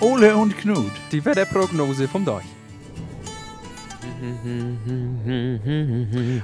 Ole 0.00 0.36
und 0.36 0.56
Knut. 0.56 0.92
Die 1.10 1.24
Wetterprognose 1.24 2.06
vom 2.06 2.24
Deich. 2.24 2.57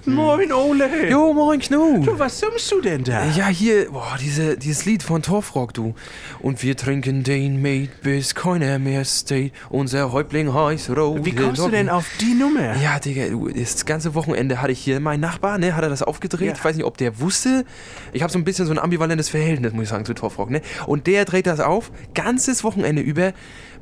Moin, 0.06 0.52
Ole. 0.52 1.10
Jo, 1.10 1.32
moin 1.32 1.58
Knut. 1.58 2.06
Du, 2.06 2.18
was 2.18 2.38
summst 2.38 2.70
du 2.70 2.80
denn 2.80 3.02
da? 3.02 3.24
Ja, 3.30 3.48
hier, 3.48 3.90
boah, 3.90 4.16
diese, 4.20 4.56
dieses 4.56 4.84
Lied 4.84 5.02
von 5.02 5.22
Torfrock, 5.22 5.74
du. 5.74 5.94
Und 6.40 6.62
wir 6.62 6.76
trinken 6.76 7.24
den 7.24 7.60
Mate, 7.60 7.90
bis 8.02 8.34
keiner 8.34 8.78
mehr 8.78 9.04
steht. 9.04 9.52
Unser 9.70 10.12
Häuptling 10.12 10.54
heißt 10.54 10.90
Rot. 10.90 11.24
Wie 11.24 11.34
kommst 11.34 11.62
du 11.62 11.68
denn 11.68 11.88
auf 11.88 12.06
die 12.20 12.34
Nummer? 12.34 12.76
Ja, 12.76 13.00
Digga, 13.00 13.28
du, 13.28 13.48
das 13.48 13.84
ganze 13.84 14.14
Wochenende 14.14 14.62
hatte 14.62 14.72
ich 14.72 14.78
hier 14.78 15.00
meinen 15.00 15.20
Nachbar, 15.20 15.58
ne, 15.58 15.74
hat 15.74 15.82
er 15.82 15.90
das 15.90 16.02
aufgedreht. 16.02 16.48
Ja. 16.48 16.54
Ich 16.54 16.64
weiß 16.64 16.76
nicht, 16.76 16.84
ob 16.84 16.96
der 16.96 17.18
wusste. 17.18 17.64
Ich 18.12 18.22
habe 18.22 18.32
so 18.32 18.38
ein 18.38 18.44
bisschen 18.44 18.66
so 18.66 18.72
ein 18.72 18.78
ambivalentes 18.78 19.28
Verhältnis, 19.30 19.72
muss 19.72 19.84
ich 19.84 19.88
sagen, 19.88 20.04
zu 20.04 20.14
Torfrock, 20.14 20.50
ne. 20.50 20.60
Und 20.86 21.08
der 21.08 21.24
dreht 21.24 21.46
das 21.46 21.58
auf, 21.58 21.90
ganzes 22.14 22.62
Wochenende 22.62 23.02
über, 23.02 23.32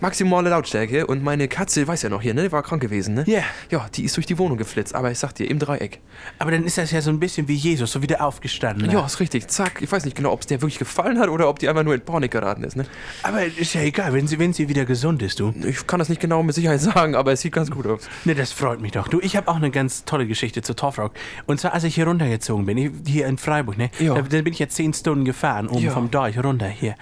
maximale 0.00 0.50
Lautstärke. 0.50 1.06
Und 1.06 1.22
meine 1.22 1.48
Katze, 1.48 1.86
weiß 1.86 2.02
ja 2.02 2.08
noch 2.08 2.22
hier, 2.22 2.32
ne, 2.34 2.50
war 2.52 2.62
krank 2.62 2.80
gewesen, 2.80 3.14
ne. 3.14 3.24
Ja. 3.26 3.42
Ja, 3.70 3.81
die 3.88 4.04
ist 4.04 4.16
durch 4.16 4.26
die 4.26 4.38
Wohnung 4.38 4.56
geflitzt, 4.58 4.94
aber 4.94 5.10
ich 5.10 5.18
sag 5.18 5.32
dir, 5.34 5.48
im 5.50 5.58
Dreieck. 5.58 6.00
Aber 6.38 6.50
dann 6.50 6.64
ist 6.64 6.78
das 6.78 6.90
ja 6.90 7.00
so 7.00 7.10
ein 7.10 7.18
bisschen 7.20 7.48
wie 7.48 7.54
Jesus, 7.54 7.92
so 7.92 8.02
wieder 8.02 8.24
aufgestanden. 8.24 8.90
Ja, 8.90 9.04
ist 9.04 9.20
richtig. 9.20 9.48
Zack. 9.48 9.80
Ich 9.82 9.90
weiß 9.90 10.04
nicht 10.04 10.16
genau, 10.16 10.32
ob 10.32 10.40
es 10.40 10.46
der 10.46 10.60
wirklich 10.62 10.78
gefallen 10.78 11.18
hat 11.18 11.28
oder 11.28 11.48
ob 11.48 11.58
die 11.58 11.68
einfach 11.68 11.82
nur 11.84 11.94
in 11.94 12.00
Panik 12.00 12.30
geraten 12.30 12.64
ist. 12.64 12.76
Ne? 12.76 12.86
Aber 13.22 13.44
ist 13.44 13.74
ja 13.74 13.82
egal, 13.82 14.12
wenn 14.12 14.26
sie, 14.26 14.38
wenn 14.38 14.52
sie 14.52 14.68
wieder 14.68 14.84
gesund 14.84 15.22
ist, 15.22 15.40
du. 15.40 15.54
Ich 15.66 15.86
kann 15.86 15.98
das 15.98 16.08
nicht 16.08 16.20
genau 16.20 16.42
mit 16.42 16.54
Sicherheit 16.54 16.80
sagen, 16.80 17.14
aber 17.14 17.32
es 17.32 17.40
sieht 17.40 17.52
ganz 17.52 17.70
gut 17.70 17.86
aus. 17.86 18.08
Ne, 18.24 18.34
das 18.34 18.52
freut 18.52 18.80
mich 18.80 18.92
doch. 18.92 19.08
Du, 19.08 19.20
ich 19.20 19.36
habe 19.36 19.48
auch 19.48 19.56
eine 19.56 19.70
ganz 19.70 20.04
tolle 20.04 20.26
Geschichte 20.26 20.62
zu 20.62 20.74
Torfrock. 20.74 21.12
Und 21.46 21.60
zwar, 21.60 21.74
als 21.74 21.84
ich 21.84 21.94
hier 21.94 22.06
runtergezogen 22.06 22.66
bin, 22.66 23.02
hier 23.06 23.26
in 23.26 23.38
Freiburg, 23.38 23.78
ne? 23.78 23.90
Ja. 23.98 24.14
Da, 24.14 24.22
da 24.22 24.42
bin 24.42 24.52
ich 24.52 24.58
jetzt 24.58 24.76
zehn 24.76 24.92
Stunden 24.94 25.24
gefahren, 25.24 25.68
oben 25.68 25.84
Ja. 25.84 25.92
vom 25.92 26.10
Deich 26.10 26.38
runter 26.42 26.68
hier. 26.68 26.94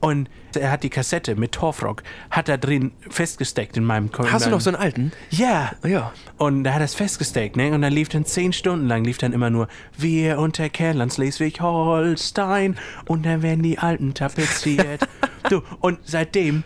Und 0.00 0.28
er 0.58 0.70
hat 0.70 0.82
die 0.82 0.90
Kassette 0.90 1.36
mit 1.36 1.52
Torfrock, 1.52 2.02
hat 2.30 2.48
da 2.48 2.56
drin 2.56 2.92
festgesteckt 3.10 3.76
in 3.76 3.84
meinem 3.84 4.10
Ko- 4.10 4.22
in 4.24 4.32
Hast 4.32 4.46
du 4.46 4.50
noch 4.50 4.60
so 4.60 4.70
einen 4.70 4.76
alten? 4.80 5.12
Ja. 5.30 5.72
Ja. 5.86 6.12
Und 6.38 6.64
da 6.64 6.72
hat 6.72 6.80
er 6.80 6.86
es 6.86 6.94
festgesteckt, 6.94 7.56
ne? 7.56 7.70
Und 7.72 7.82
dann 7.82 7.92
lief 7.92 8.08
dann 8.08 8.24
zehn 8.24 8.52
Stunden 8.52 8.86
lang, 8.88 9.04
lief 9.04 9.18
dann 9.18 9.32
immer 9.32 9.50
nur 9.50 9.68
Wir 9.96 10.38
unter 10.38 10.68
Kerlands 10.70 11.16
Schleswig-Holstein 11.16 12.76
und 13.06 13.26
dann 13.26 13.42
werden 13.42 13.62
die 13.62 13.78
Alten 13.78 14.14
tapeziert. 14.14 15.06
du, 15.50 15.62
und 15.80 15.98
seitdem 16.04 16.64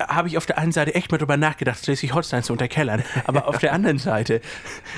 habe 0.00 0.28
ich 0.28 0.36
auf 0.36 0.46
der 0.46 0.58
einen 0.58 0.72
Seite 0.72 0.94
echt 0.94 1.10
mal 1.10 1.18
drüber 1.18 1.36
nachgedacht, 1.36 1.84
Schleswig-Holstein 1.84 2.42
zu 2.42 2.52
unterkellern. 2.52 3.02
Aber 3.26 3.48
auf 3.48 3.58
der 3.58 3.72
anderen 3.72 3.98
Seite 3.98 4.40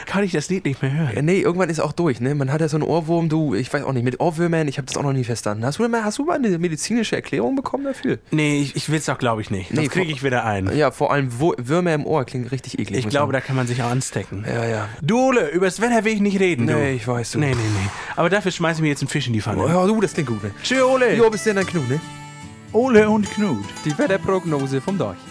kann 0.06 0.24
ich 0.24 0.32
das 0.32 0.48
Lied 0.48 0.64
nicht 0.64 0.82
mehr 0.82 0.92
hören. 0.92 1.12
Ja, 1.14 1.22
Nee, 1.22 1.40
irgendwann 1.40 1.70
ist 1.70 1.80
auch 1.80 1.92
durch, 1.92 2.20
ne? 2.20 2.34
Man 2.34 2.52
hat 2.52 2.60
ja 2.60 2.68
so 2.68 2.76
einen 2.76 2.84
Ohrwurm, 2.84 3.28
du, 3.28 3.54
ich 3.54 3.72
weiß 3.72 3.84
auch 3.84 3.92
nicht, 3.92 4.04
mit 4.04 4.20
Ohrwürmern, 4.20 4.68
ich 4.68 4.78
habe 4.78 4.86
das 4.86 4.96
auch 4.96 5.02
noch 5.02 5.12
nie 5.12 5.24
verstanden. 5.24 5.64
Hast 5.64 5.78
du, 5.78 5.88
mal, 5.88 6.04
hast 6.04 6.18
du 6.18 6.24
mal 6.24 6.36
eine 6.36 6.58
medizinische 6.58 7.16
Erklärung 7.16 7.56
bekommen 7.56 7.84
dafür? 7.84 8.18
Nee, 8.30 8.60
ich, 8.60 8.76
ich 8.76 8.90
will 8.90 8.98
es 8.98 9.08
auch, 9.08 9.18
glaube 9.18 9.40
ich, 9.42 9.50
nicht. 9.50 9.70
Nee, 9.70 9.76
Sonst 9.76 9.90
kriege 9.90 10.12
ich 10.12 10.22
wieder 10.24 10.44
ein. 10.44 10.74
Ja, 10.76 10.90
vor 10.90 11.12
allem 11.12 11.28
Würmer 11.38 11.94
im 11.94 12.06
Ohr 12.06 12.24
klingt 12.24 12.50
richtig 12.50 12.78
eklig. 12.78 12.98
Ich 13.00 13.08
glaube, 13.08 13.32
sagen. 13.32 13.32
da 13.32 13.40
kann 13.40 13.56
man 13.56 13.66
sich 13.66 13.82
auch 13.82 13.90
anstecken. 13.90 14.44
Ja, 14.46 14.64
ja. 14.64 14.88
Du, 15.02 15.28
Ole, 15.28 15.48
übers 15.50 15.80
Wetter 15.80 16.04
will 16.04 16.14
ich 16.14 16.20
nicht 16.20 16.40
reden, 16.40 16.66
du. 16.66 16.74
Nee, 16.74 16.92
ich 16.92 17.06
weiß, 17.06 17.32
du. 17.32 17.38
Nee, 17.38 17.50
nee, 17.50 17.54
nee. 17.54 17.90
Aber 18.16 18.28
dafür 18.28 18.50
schmeiße 18.50 18.78
ich 18.78 18.82
mir 18.82 18.88
jetzt 18.88 19.02
einen 19.02 19.08
Fisch 19.08 19.26
in 19.26 19.32
die 19.32 19.40
Pfanne. 19.40 19.64
Ja, 19.66 19.86
du, 19.86 20.00
das 20.00 20.14
klingt 20.14 20.28
gut, 20.28 20.42
ne? 20.42 20.50
Tschö, 20.62 20.82
Ole. 20.82 21.14
Jo, 21.16 21.30
bis 21.30 21.44
denn 21.44 21.56
dann 21.56 21.66
Knut, 21.66 21.88
ne? 21.88 22.00
Ole 22.72 23.10
und 23.10 23.28
Knut. 23.28 23.64
Die 23.84 23.98
Wetterprognose 23.98 24.80
vom 24.80 24.96
Deich. 24.96 25.29